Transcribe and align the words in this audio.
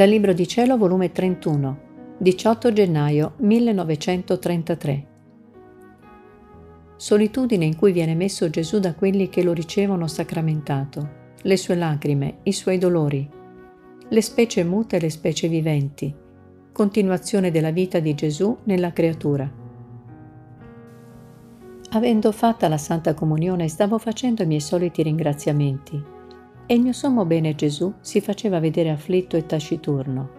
Dal 0.00 0.08
Libro 0.08 0.32
di 0.32 0.48
Cielo, 0.48 0.78
volume 0.78 1.12
31, 1.12 1.80
18 2.16 2.72
gennaio 2.72 3.34
1933. 3.36 5.06
Solitudine 6.96 7.66
in 7.66 7.76
cui 7.76 7.92
viene 7.92 8.14
messo 8.14 8.48
Gesù 8.48 8.78
da 8.78 8.94
quelli 8.94 9.28
che 9.28 9.42
lo 9.42 9.52
ricevono 9.52 10.06
sacramentato, 10.06 11.34
le 11.42 11.56
sue 11.58 11.74
lacrime, 11.74 12.38
i 12.44 12.52
suoi 12.54 12.78
dolori, 12.78 13.28
le 14.08 14.22
specie 14.22 14.64
mute 14.64 14.96
e 14.96 15.00
le 15.00 15.10
specie 15.10 15.48
viventi, 15.48 16.14
continuazione 16.72 17.50
della 17.50 17.70
vita 17.70 17.98
di 17.98 18.14
Gesù 18.14 18.56
nella 18.64 18.94
creatura. 18.94 19.52
Avendo 21.90 22.32
fatta 22.32 22.68
la 22.68 22.78
Santa 22.78 23.12
Comunione 23.12 23.68
stavo 23.68 23.98
facendo 23.98 24.44
i 24.44 24.46
miei 24.46 24.60
soliti 24.60 25.02
ringraziamenti 25.02 26.19
e 26.70 26.74
il 26.74 26.82
mio 26.82 26.92
sommo 26.92 27.24
bene 27.24 27.56
Gesù 27.56 27.92
si 27.98 28.20
faceva 28.20 28.60
vedere 28.60 28.90
afflitto 28.90 29.36
e 29.36 29.44
taciturno, 29.44 30.30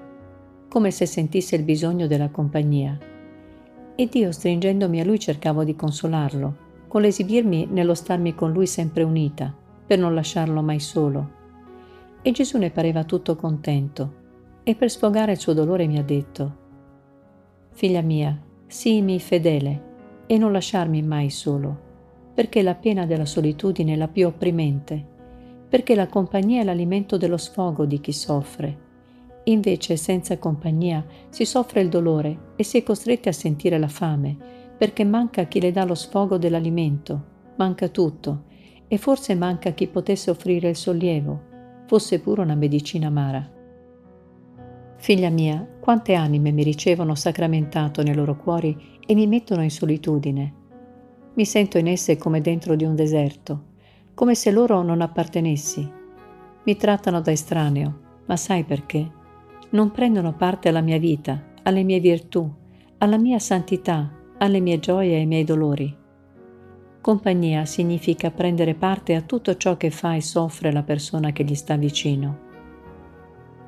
come 0.70 0.90
se 0.90 1.06
sentisse 1.06 1.58
il 1.58 1.64
bisogno 1.64 2.08
della 2.08 2.30
compagnia. 2.30 2.98
Ed 3.96 4.16
io 4.16 4.32
stringendomi 4.32 5.02
a 5.02 5.04
lui 5.04 5.20
cercavo 5.20 5.66
di 5.66 5.76
consolarlo, 5.76 6.56
con 6.88 7.02
l'esibirmi 7.02 7.68
nello 7.70 7.94
starmi 7.94 8.34
con 8.34 8.54
lui 8.54 8.66
sempre 8.66 9.04
unita, 9.04 9.54
per 9.86 10.00
non 10.00 10.14
lasciarlo 10.14 10.62
mai 10.62 10.80
solo. 10.80 11.32
E 12.22 12.32
Gesù 12.32 12.58
ne 12.58 12.70
pareva 12.70 13.04
tutto 13.04 13.36
contento, 13.36 14.14
e 14.64 14.74
per 14.76 14.90
sfogare 14.90 15.34
il 15.34 15.38
suo 15.38 15.52
dolore 15.52 15.86
mi 15.86 15.98
ha 15.98 16.04
detto, 16.04 16.58
Figlia 17.72 18.02
mia, 18.02 18.42
sii 18.68 19.20
fedele, 19.20 19.82
e 20.28 20.38
non 20.38 20.54
lasciarmi 20.54 21.02
mai 21.02 21.30
solo, 21.30 21.78
perché 22.34 22.62
la 22.62 22.76
pena 22.76 23.06
della 23.06 23.26
solitudine 23.26 23.96
è 23.96 23.98
la 23.98 24.08
più 24.08 24.28
opprimente, 24.28 25.11
perché 25.72 25.96
la 25.96 26.08
compagnia 26.08 26.60
è 26.60 26.64
l'alimento 26.66 27.16
dello 27.16 27.38
sfogo 27.38 27.86
di 27.86 28.02
chi 28.02 28.12
soffre. 28.12 28.78
Invece 29.46 29.96
senza 29.96 30.38
compagnia 30.38 31.06
si 31.30 31.46
soffre 31.46 31.80
il 31.80 31.88
dolore 31.88 32.52
e 32.58 32.64
si 32.66 32.78
è 32.78 32.84
costretti 32.84 33.30
a 33.30 33.32
sentire 33.32 33.80
la 33.80 33.88
fame, 33.88 34.36
perché 34.78 35.06
manca 35.06 35.46
chi 35.46 35.62
le 35.62 35.72
dà 35.72 35.86
lo 35.86 35.96
sfogo 35.96 36.38
dell'alimento, 36.38 37.24
manca 37.56 37.88
tutto, 37.88 38.44
e 38.90 38.98
forse 38.98 39.34
manca 39.34 39.72
chi 39.72 39.88
potesse 39.88 40.30
offrire 40.30 40.68
il 40.68 40.76
sollievo, 40.76 41.40
fosse 41.86 42.20
pure 42.20 42.42
una 42.42 42.56
medicina 42.56 43.08
amara. 43.08 43.50
Figlia 44.98 45.30
mia, 45.30 45.66
quante 45.80 46.16
anime 46.16 46.52
mi 46.52 46.64
ricevono 46.64 47.16
sacramentato 47.16 48.04
nei 48.04 48.14
loro 48.14 48.36
cuori 48.36 49.00
e 49.06 49.16
mi 49.16 49.26
mettono 49.26 49.64
in 49.64 49.72
solitudine. 49.72 50.54
Mi 51.34 51.46
sento 51.46 51.78
in 51.78 51.88
esse 51.88 52.18
come 52.18 52.42
dentro 52.42 52.76
di 52.76 52.84
un 52.84 52.94
deserto, 52.94 53.70
come 54.22 54.36
se 54.36 54.52
loro 54.52 54.84
non 54.84 55.02
appartenessi. 55.02 55.92
Mi 56.64 56.76
trattano 56.76 57.22
da 57.22 57.32
estraneo, 57.32 58.20
ma 58.28 58.38
sai 58.38 58.64
perché? 58.64 59.10
Non 59.72 59.90
prendono 59.90 60.36
parte 60.36 60.70
alla 60.70 60.82
mia 60.82 61.00
vita, 61.00 61.44
alle 61.64 61.82
mie 61.82 62.00
virtù, 62.00 62.48
alla 63.00 63.18
mia 63.18 63.40
santità, 63.40 64.16
alle 64.38 64.60
mie 64.60 64.78
gioie 64.78 65.14
e 65.14 65.16
ai 65.22 65.26
miei 65.26 65.44
dolori. 65.44 65.98
Compagnia 67.02 67.66
significa 67.66 68.30
prendere 68.30 68.76
parte 68.76 69.16
a 69.16 69.22
tutto 69.22 69.58
ciò 69.58 69.76
che 69.76 69.90
fa 69.90 70.14
e 70.14 70.22
soffre 70.22 70.72
la 70.72 70.84
persona 70.84 71.32
che 71.32 71.44
gli 71.44 71.56
sta 71.56 71.76
vicino. 71.76 72.38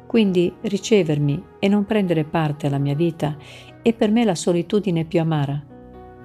Quindi 0.05 0.53
ricevermi 0.61 1.43
e 1.57 1.67
non 1.67 1.85
prendere 1.85 2.25
parte 2.25 2.67
alla 2.67 2.77
mia 2.77 2.93
vita 2.93 3.35
è 3.81 3.91
per 3.91 4.11
me 4.11 4.23
la 4.23 4.35
solitudine 4.35 5.03
più 5.05 5.19
amara 5.19 5.59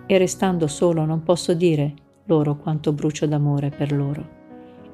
e 0.05 0.19
restando 0.19 0.67
solo 0.67 1.07
non 1.07 1.23
posso 1.23 1.55
dire 1.55 1.95
loro 2.29 2.57
quanto 2.57 2.93
brucio 2.93 3.27
d'amore 3.27 3.71
per 3.71 3.91
loro. 3.91 4.37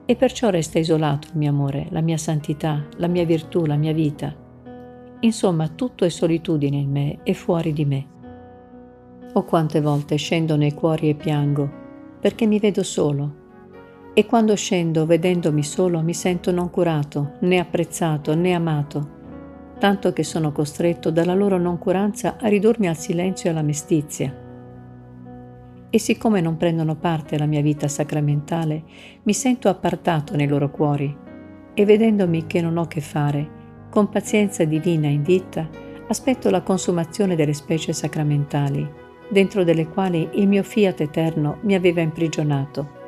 E 0.07 0.17
perciò 0.17 0.51
resta 0.51 0.79
isolato 0.79 1.29
il 1.33 1.39
mio 1.39 1.51
amore, 1.51 1.89
la 1.91 2.01
mia 2.01 2.17
santità, 2.17 2.87
la 2.97 3.09
mia 3.09 3.25
virtù, 3.25 3.67
la 3.67 3.77
mia 3.77 3.93
vita. 3.93 4.35
Insomma, 5.21 5.69
tutto 5.69 6.05
è 6.05 6.09
solitudine 6.09 6.77
in 6.77 6.91
me 6.91 7.19
e 7.25 7.35
fuori 7.35 7.73
di 7.73 7.85
me. 7.85 8.07
O 9.33 9.43
quante 9.45 9.81
volte 9.81 10.17
scendo 10.17 10.57
nei 10.57 10.73
cuori 10.73 11.09
e 11.09 11.15
piango, 11.15 11.83
perché 12.21 12.47
mi 12.47 12.61
vedo 12.61 12.85
solo, 12.85 13.43
e 14.15 14.27
quando 14.27 14.55
scendo, 14.55 15.07
vedendomi 15.07 15.65
solo, 15.65 16.01
mi 16.01 16.15
sento 16.15 16.53
non 16.53 16.71
curato, 16.71 17.33
né 17.41 17.59
apprezzato, 17.59 18.33
né 18.37 18.53
amato, 18.53 19.09
tanto 19.81 20.13
che 20.13 20.23
sono 20.23 20.53
costretto 20.53 21.11
dalla 21.11 21.35
loro 21.35 21.59
noncuranza 21.59 22.37
a 22.39 22.47
ridurmi 22.47 22.87
al 22.87 22.97
silenzio 22.97 23.49
e 23.49 23.53
alla 23.53 23.63
mestizia. 23.63 24.44
E 25.95 26.01
siccome 26.01 26.41
non 26.41 26.57
prendono 26.57 26.97
parte 26.97 27.37
alla 27.37 27.47
mia 27.47 27.63
vita 27.63 27.87
sacramentale, 27.87 28.83
mi 29.23 29.33
sento 29.33 29.69
appartato 29.69 30.35
nei 30.35 30.49
loro 30.49 30.69
cuori. 30.69 31.17
E 31.73 31.85
vedendomi 31.85 32.49
che 32.49 32.61
non 32.61 32.79
ho 32.79 32.87
che 32.87 33.01
fare, 33.01 33.49
con 33.91 34.09
pazienza 34.09 34.65
divina 34.65 35.07
in 35.07 35.23
vita, 35.23 35.69
aspetto 36.09 36.51
la 36.51 36.63
consumazione 36.63 37.37
delle 37.37 37.53
specie 37.53 37.93
sacramentali, 37.93 38.85
dentro 39.29 39.63
delle 39.63 39.87
quali 39.87 40.31
il 40.33 40.49
mio 40.49 40.65
fiat 40.65 41.01
eterno 41.01 41.59
mi 41.61 41.77
aveva 41.77 42.01
imprigionato 42.01 43.03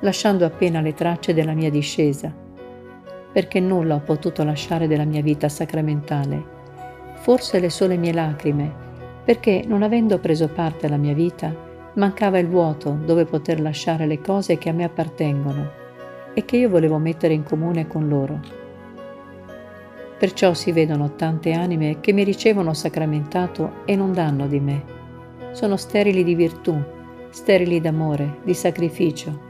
lasciando 0.00 0.44
appena 0.44 0.82
le 0.82 0.92
tracce 0.92 1.32
della 1.32 1.54
mia 1.54 1.70
discesa, 1.70 2.30
perché 3.32 3.58
nulla 3.58 3.94
ho 3.94 4.00
potuto 4.00 4.44
lasciare 4.44 4.86
della 4.86 5.04
mia 5.04 5.22
vita 5.22 5.48
sacramentale, 5.48 6.44
forse 7.14 7.58
le 7.58 7.70
sole 7.70 7.96
mie 7.96 8.12
lacrime, 8.12 8.70
perché 9.24 9.64
non 9.66 9.82
avendo 9.82 10.18
preso 10.18 10.48
parte 10.48 10.84
alla 10.84 10.98
mia 10.98 11.14
vita, 11.14 11.67
mancava 11.98 12.38
il 12.38 12.48
vuoto 12.48 12.96
dove 13.04 13.24
poter 13.24 13.60
lasciare 13.60 14.06
le 14.06 14.20
cose 14.20 14.56
che 14.56 14.68
a 14.68 14.72
me 14.72 14.84
appartengono 14.84 15.70
e 16.32 16.44
che 16.44 16.56
io 16.56 16.68
volevo 16.68 16.98
mettere 16.98 17.34
in 17.34 17.42
comune 17.42 17.86
con 17.88 18.08
loro. 18.08 18.40
Perciò 20.18 20.54
si 20.54 20.72
vedono 20.72 21.14
tante 21.16 21.52
anime 21.52 22.00
che 22.00 22.12
mi 22.12 22.22
ricevono 22.24 22.72
sacramentato 22.72 23.84
e 23.84 23.96
non 23.96 24.12
danno 24.12 24.46
di 24.46 24.60
me. 24.60 24.84
Sono 25.52 25.76
sterili 25.76 26.24
di 26.24 26.34
virtù, 26.34 26.80
sterili 27.30 27.80
d'amore, 27.80 28.38
di 28.44 28.54
sacrificio, 28.54 29.46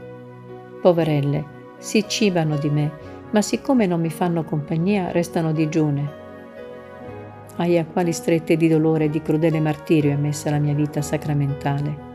Poverelle, 0.81 1.45
si 1.77 2.05
cibano 2.07 2.57
di 2.57 2.69
me, 2.69 2.91
ma 3.31 3.41
siccome 3.41 3.85
non 3.85 3.99
mi 3.99 4.09
fanno 4.09 4.43
compagnia, 4.43 5.11
restano 5.11 5.51
digiune. 5.51 6.17
Aia, 7.57 7.85
quali 7.85 8.13
strette 8.13 8.55
di 8.55 8.69
dolore 8.69 9.05
e 9.05 9.09
di 9.09 9.21
crudele 9.21 9.59
martirio 9.59 10.11
è 10.11 10.15
messa 10.15 10.49
la 10.49 10.59
mia 10.59 10.73
vita 10.73 11.01
sacramentale. 11.01 12.08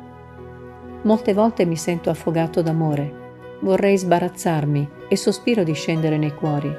Molte 1.04 1.34
volte 1.34 1.66
mi 1.66 1.76
sento 1.76 2.08
affogato 2.08 2.62
d'amore, 2.62 3.58
vorrei 3.60 3.96
sbarazzarmi 3.96 4.88
e 5.08 5.16
sospiro 5.16 5.62
di 5.62 5.74
scendere 5.74 6.16
nei 6.16 6.34
cuori, 6.34 6.74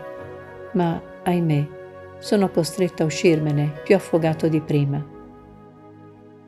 ma, 0.73 0.99
ahimè, 1.23 1.67
sono 2.17 2.49
costretto 2.49 3.03
a 3.03 3.05
uscirmene 3.05 3.81
più 3.83 3.95
affogato 3.95 4.47
di 4.47 4.61
prima. 4.61 5.03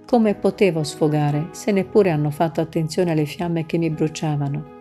Come 0.08 0.34
potevo 0.34 0.84
sfogare 0.84 1.50
se 1.52 1.72
neppure 1.72 2.10
hanno 2.10 2.32
fatto 2.32 2.62
attenzione 2.62 3.12
alle 3.12 3.26
fiamme 3.26 3.68
che 3.68 3.78
mi 3.78 3.92
bruciavano? 3.92 4.76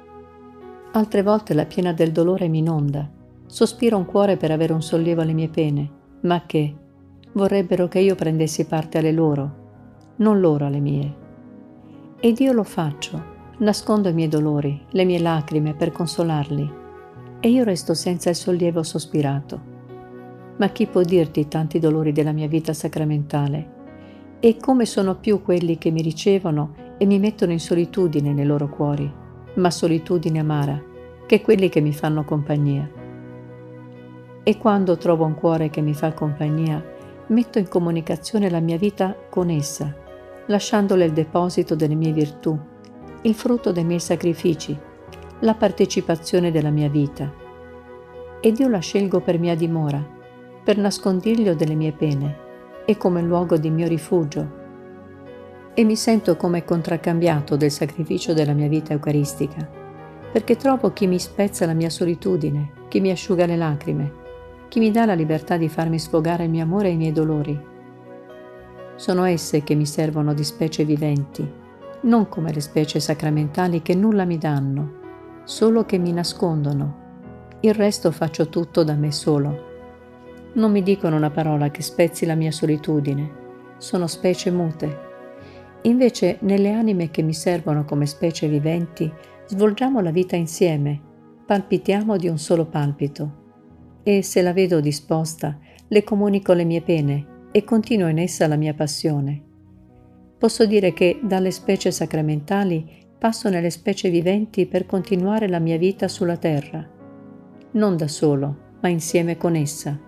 Altre 0.93 1.23
volte 1.23 1.53
la 1.53 1.67
piena 1.67 1.93
del 1.93 2.13
dolore 2.13 2.49
mi 2.49 2.59
inonda. 2.59 3.07
Sospiro 3.45 3.99
un 3.99 4.07
cuore 4.07 4.39
per 4.39 4.53
avere 4.53 4.73
un 4.73 4.81
sollievo 4.81 5.21
alle 5.21 5.35
mie 5.35 5.49
pene, 5.49 5.91
ma 6.23 6.45
che 6.47 6.75
vorrebbero 7.33 7.89
che 7.89 7.99
io 7.99 8.15
prendessi 8.15 8.65
parte 8.65 8.97
alle 8.99 9.13
loro, 9.13 10.15
non 10.17 10.41
loro 10.41 10.65
alle 10.65 10.81
mie. 10.81 11.25
Ed 12.19 12.41
io 12.41 12.53
lo 12.53 12.65
faccio, 12.65 13.35
nascondo 13.59 14.09
i 14.09 14.13
miei 14.13 14.29
dolori, 14.29 14.85
le 14.91 15.05
mie 15.05 15.19
lacrime 15.19 15.75
per 15.75 15.93
consolarli, 15.93 16.73
e 17.41 17.49
io 17.49 17.65
resto 17.65 17.95
senza 17.95 18.31
il 18.31 18.37
sollievo 18.37 18.83
sospirato. 18.83 19.75
Ma 20.57 20.69
chi 20.71 20.87
può 20.87 21.03
dirti 21.03 21.49
tanti 21.49 21.79
dolori 21.79 22.13
della 22.13 22.33
mia 22.33 22.49
vita 22.49 22.73
sacramentale? 22.73 23.75
E 24.41 24.57
come 24.57 24.87
sono 24.87 25.17
più 25.17 25.43
quelli 25.43 25.79
che 25.79 25.91
mi 25.91 26.03
ricevono 26.03 26.95
e 26.99 27.07
mi 27.07 27.19
mettono 27.19 27.53
in 27.53 27.61
solitudine 27.61 28.33
nei 28.33 28.47
loro 28.47 28.69
cuori? 28.69 29.25
ma 29.57 29.71
solitudine 29.71 30.39
amara, 30.39 30.83
che 31.27 31.41
quelli 31.41 31.69
che 31.69 31.81
mi 31.81 31.93
fanno 31.93 32.25
compagnia. 32.25 32.89
E 34.43 34.59
quando 34.59 34.97
trovo 34.97 35.25
un 35.25 35.35
cuore 35.35 35.71
che 35.71 35.81
mi 35.81 35.95
fa 35.95 36.13
compagnia, 36.13 36.83
metto 37.29 37.59
in 37.59 37.69
comunicazione 37.69 38.51
la 38.51 38.61
mia 38.61 38.77
vita 38.77 39.17
con 39.29 39.51
essa, 39.51 39.95
lasciandole 40.47 41.05
il 41.05 41.13
deposito 41.13 41.75
delle 41.75 41.95
mie 41.95 42.13
virtù, 42.13 42.59
il 43.23 43.35
frutto 43.35 43.73
dei 43.73 43.85
miei 43.85 44.01
sacrifici, 44.01 44.79
la 45.41 45.55
partecipazione 45.55 46.51
della 46.51 46.71
mia 46.71 46.89
vita. 46.89 47.33
Ed 48.41 48.59
io 48.59 48.69
la 48.69 48.79
scelgo 48.79 49.21
per 49.21 49.39
mia 49.39 49.55
dimora, 49.55 50.05
per 50.63 50.79
nascondiglio 50.79 51.55
delle 51.55 51.75
mie 51.75 51.93
pene 51.93 52.45
e 52.85 52.97
come 52.97 53.23
luogo 53.23 53.57
di 53.57 53.71
mio 53.71 53.89
rifugio 53.89 54.65
e 55.75 55.85
mi 55.85 55.95
sento 55.95 56.37
come 56.37 56.65
contraccambiato 56.65 57.57
del 57.57 57.71
sacrificio 57.71 58.33
della 58.33 58.55
mia 58.55 58.67
vita 58.67 58.95
eucaristica, 58.95 59.69
perché 60.33 60.57
trovo 60.57 60.93
chi 60.93 61.07
mi 61.07 61.19
spezza 61.19 61.67
la 61.67 61.75
mia 61.75 61.91
solitudine, 61.91 62.73
chi 62.89 63.01
mi 63.01 63.11
asciuga 63.11 63.45
le 63.45 63.57
lacrime, 63.57 64.13
chi 64.69 64.79
mi 64.79 64.91
dà 64.91 65.05
la 65.05 65.13
libertà 65.13 65.59
di 65.59 65.69
farmi 65.69 65.99
sfogare 65.99 66.45
il 66.45 66.51
mio 66.51 66.63
amore 66.63 66.89
e 66.89 66.93
i 66.93 66.97
miei 66.97 67.13
dolori. 67.13 67.75
Sono 68.97 69.25
esse 69.25 69.63
che 69.63 69.75
mi 69.75 69.85
servono 69.85 70.33
di 70.33 70.43
specie 70.43 70.83
viventi, 70.87 71.47
non 72.03 72.29
come 72.31 72.51
le 72.51 72.61
specie 72.61 72.99
sacramentali 72.99 73.83
che 73.83 73.95
nulla 73.95 74.25
mi 74.25 74.39
danno, 74.39 75.43
solo 75.45 75.85
che 75.85 75.99
mi 75.99 76.13
nascondono. 76.13 77.05
Il 77.61 77.75
resto 77.75 78.11
faccio 78.11 78.49
tutto 78.49 78.85
da 78.85 78.95
me 78.95 79.13
solo. 79.13 79.65
Non 80.55 80.71
mi 80.73 80.83
dicono 80.83 81.15
una 81.15 81.29
parola 81.29 81.71
che 81.71 81.83
spezzi 81.83 82.25
la 82.25 82.35
mia 82.35 82.51
solitudine. 82.51 83.45
Sono 83.77 84.07
specie 84.07 84.51
mute. 84.51 85.05
Invece 85.83 86.39
nelle 86.41 86.73
anime 86.73 87.11
che 87.11 87.21
mi 87.21 87.35
servono 87.35 87.85
come 87.85 88.07
specie 88.07 88.49
viventi 88.49 89.13
svolgiamo 89.47 90.01
la 90.01 90.11
vita 90.11 90.37
insieme, 90.37 90.99
palpitiamo 91.45 92.17
di 92.17 92.29
un 92.29 92.39
solo 92.39 92.65
palpito. 92.65 93.45
E 94.03 94.23
se 94.23 94.41
la 94.41 94.55
vedo 94.55 94.81
disposta, 94.81 95.59
le 95.87 96.03
comunico 96.03 96.55
le 96.55 96.65
mie 96.65 96.81
pene 96.81 97.35
e 97.57 97.65
continuo 97.65 98.09
in 98.09 98.19
essa 98.19 98.47
la 98.47 98.57
mia 98.57 98.75
passione. 98.75 99.43
Posso 100.39 100.67
dire 100.67 100.93
che 100.93 101.21
dalle 101.23 101.51
specie 101.51 101.91
sacramentali 101.91 102.87
passo 103.19 103.49
nelle 103.49 103.71
specie 103.71 104.11
viventi 104.11 104.67
per 104.67 104.85
continuare 104.85 105.49
la 105.49 105.59
mia 105.59 105.79
vita 105.79 106.07
sulla 106.09 106.37
terra, 106.37 106.87
non 107.73 107.97
da 107.97 108.09
solo, 108.09 108.75
ma 108.81 108.89
insieme 108.89 109.39
con 109.39 109.55
essa 109.55 110.07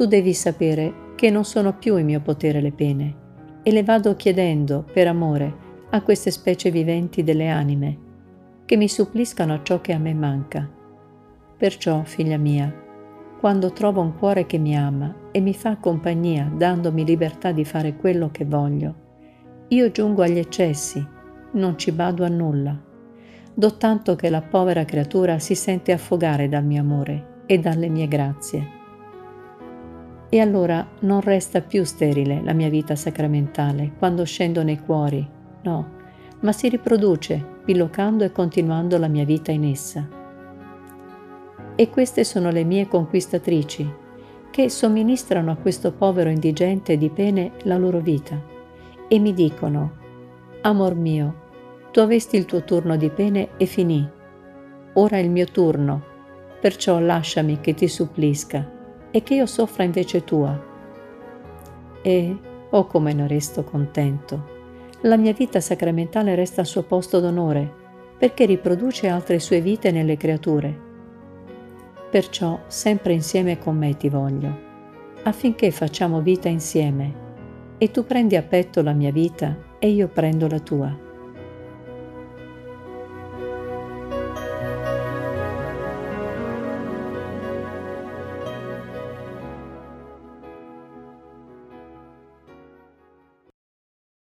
tu 0.00 0.06
devi 0.06 0.32
sapere 0.32 1.12
che 1.14 1.28
non 1.28 1.44
sono 1.44 1.76
più 1.76 1.98
in 1.98 2.06
mio 2.06 2.22
potere 2.22 2.62
le 2.62 2.72
pene 2.72 3.16
e 3.62 3.70
le 3.70 3.82
vado 3.82 4.16
chiedendo, 4.16 4.82
per 4.90 5.06
amore, 5.06 5.54
a 5.90 6.00
queste 6.00 6.30
specie 6.30 6.70
viventi 6.70 7.22
delle 7.22 7.48
anime, 7.50 7.98
che 8.64 8.76
mi 8.76 8.88
suppliscano 8.88 9.52
a 9.52 9.60
ciò 9.62 9.82
che 9.82 9.92
a 9.92 9.98
me 9.98 10.14
manca. 10.14 10.66
Perciò, 11.54 12.02
figlia 12.04 12.38
mia, 12.38 12.74
quando 13.40 13.72
trovo 13.72 14.02
un 14.02 14.14
cuore 14.16 14.44
che 14.44 14.58
mi 14.58 14.76
ama 14.76 15.14
e 15.32 15.40
mi 15.40 15.54
fa 15.54 15.78
compagnia 15.78 16.52
dandomi 16.54 17.04
libertà 17.06 17.52
di 17.52 17.64
fare 17.64 17.96
quello 17.96 18.28
che 18.30 18.44
voglio, 18.44 18.94
io 19.68 19.90
giungo 19.90 20.22
agli 20.22 20.38
eccessi, 20.38 21.04
non 21.52 21.78
ci 21.78 21.90
bado 21.90 22.24
a 22.24 22.28
nulla. 22.28 22.78
Do 23.54 23.76
tanto 23.78 24.14
che 24.14 24.28
la 24.28 24.42
povera 24.42 24.84
creatura 24.84 25.38
si 25.38 25.54
sente 25.54 25.92
affogare 25.92 26.48
dal 26.48 26.64
mio 26.64 26.82
amore 26.82 27.42
e 27.46 27.58
dalle 27.58 27.88
mie 27.88 28.06
grazie 28.06 28.78
e 30.32 30.38
allora 30.38 30.86
non 31.00 31.20
resta 31.20 31.60
più 31.60 31.82
sterile 31.82 32.40
la 32.42 32.52
mia 32.52 32.68
vita 32.68 32.94
sacramentale 32.94 33.92
quando 33.98 34.24
scendo 34.24 34.62
nei 34.62 34.78
cuori, 34.78 35.28
no, 35.62 35.90
ma 36.40 36.52
si 36.52 36.68
riproduce, 36.68 37.44
bilocando 37.64 38.22
e 38.22 38.30
continuando 38.30 38.96
la 38.96 39.08
mia 39.08 39.24
vita 39.24 39.50
in 39.50 39.64
essa. 39.64 40.19
E 41.74 41.88
queste 41.90 42.24
sono 42.24 42.50
le 42.50 42.64
mie 42.64 42.88
conquistatrici, 42.88 43.90
che 44.50 44.68
somministrano 44.68 45.50
a 45.52 45.56
questo 45.56 45.92
povero 45.92 46.30
indigente 46.30 46.96
di 46.96 47.08
pene 47.08 47.52
la 47.62 47.78
loro 47.78 48.00
vita 48.00 48.58
e 49.12 49.18
mi 49.18 49.34
dicono, 49.34 49.98
Amor 50.60 50.94
mio, 50.94 51.34
tu 51.90 51.98
avesti 51.98 52.36
il 52.36 52.44
tuo 52.44 52.62
turno 52.62 52.96
di 52.96 53.10
pene 53.10 53.56
e 53.56 53.66
finì. 53.66 54.08
Ora 54.92 55.16
è 55.16 55.20
il 55.20 55.30
mio 55.30 55.46
turno, 55.46 56.00
perciò 56.60 57.00
lasciami 57.00 57.58
che 57.58 57.74
ti 57.74 57.88
supplisca 57.88 58.70
e 59.10 59.22
che 59.24 59.34
io 59.34 59.46
soffra 59.46 59.82
invece 59.82 60.22
tua. 60.22 60.56
E, 62.02 62.38
oh 62.70 62.86
come 62.86 63.12
ne 63.12 63.26
resto 63.26 63.64
contento, 63.64 64.58
la 65.00 65.16
mia 65.16 65.32
vita 65.32 65.60
sacramentale 65.60 66.36
resta 66.36 66.60
al 66.60 66.68
suo 66.68 66.84
posto 66.84 67.18
d'onore, 67.18 67.68
perché 68.16 68.44
riproduce 68.44 69.08
altre 69.08 69.40
sue 69.40 69.60
vite 69.60 69.90
nelle 69.90 70.16
creature. 70.16 70.89
Perciò 72.10 72.60
sempre 72.66 73.12
insieme 73.12 73.58
con 73.58 73.76
me 73.76 73.96
ti 73.96 74.08
voglio, 74.08 74.68
affinché 75.22 75.70
facciamo 75.70 76.20
vita 76.20 76.48
insieme, 76.48 77.28
e 77.78 77.90
tu 77.92 78.04
prendi 78.04 78.34
a 78.34 78.42
petto 78.42 78.82
la 78.82 78.92
mia 78.92 79.12
vita 79.12 79.56
e 79.78 79.88
io 79.90 80.08
prendo 80.08 80.48
la 80.48 80.58
tua. 80.58 81.08